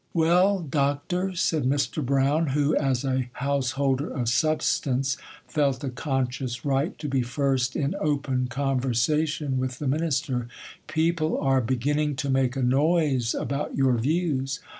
[0.15, 2.03] 'Well, Doctor,' said Mr.
[2.03, 5.15] Brown, who, as a householder of substance,
[5.47, 10.47] felt a conscious right to be first in open conversation with the minister,
[10.87, 14.59] 'people are beginning to make a noise about your views.